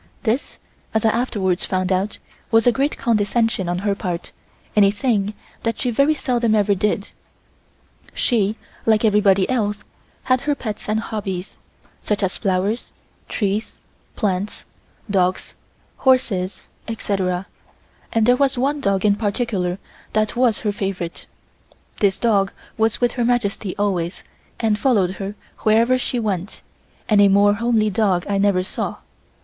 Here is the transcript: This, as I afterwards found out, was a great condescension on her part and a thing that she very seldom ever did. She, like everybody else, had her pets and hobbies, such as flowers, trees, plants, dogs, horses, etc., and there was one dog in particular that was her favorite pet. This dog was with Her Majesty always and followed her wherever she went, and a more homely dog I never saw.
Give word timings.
This, 0.23 0.57
as 0.95 1.05
I 1.05 1.09
afterwards 1.11 1.63
found 1.63 1.91
out, 1.91 2.17
was 2.49 2.65
a 2.65 2.71
great 2.71 2.97
condescension 2.97 3.69
on 3.69 3.77
her 3.85 3.93
part 3.93 4.31
and 4.75 4.83
a 4.83 4.89
thing 4.89 5.35
that 5.61 5.79
she 5.79 5.91
very 5.91 6.15
seldom 6.15 6.55
ever 6.55 6.73
did. 6.73 7.09
She, 8.15 8.55
like 8.87 9.05
everybody 9.05 9.47
else, 9.47 9.83
had 10.23 10.41
her 10.41 10.55
pets 10.55 10.89
and 10.89 11.01
hobbies, 11.01 11.59
such 12.01 12.23
as 12.23 12.35
flowers, 12.35 12.93
trees, 13.29 13.75
plants, 14.15 14.65
dogs, 15.07 15.53
horses, 15.97 16.63
etc., 16.87 17.45
and 18.11 18.25
there 18.25 18.37
was 18.37 18.57
one 18.57 18.81
dog 18.81 19.05
in 19.05 19.13
particular 19.13 19.77
that 20.13 20.35
was 20.35 20.61
her 20.61 20.71
favorite 20.71 21.27
pet. 21.69 21.79
This 21.99 22.17
dog 22.17 22.51
was 22.75 23.01
with 23.01 23.11
Her 23.11 23.23
Majesty 23.23 23.77
always 23.77 24.23
and 24.59 24.79
followed 24.79 25.17
her 25.17 25.35
wherever 25.59 25.95
she 25.99 26.17
went, 26.19 26.63
and 27.07 27.21
a 27.21 27.27
more 27.27 27.53
homely 27.53 27.91
dog 27.91 28.25
I 28.27 28.39
never 28.39 28.63
saw. 28.63 28.95